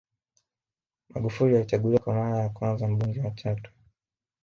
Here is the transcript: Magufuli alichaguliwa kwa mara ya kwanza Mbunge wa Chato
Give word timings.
Magufuli 1.09 1.55
alichaguliwa 1.57 1.99
kwa 2.01 2.13
mara 2.13 2.37
ya 2.37 2.49
kwanza 2.49 2.87
Mbunge 2.87 3.21
wa 3.21 3.31
Chato 3.31 3.71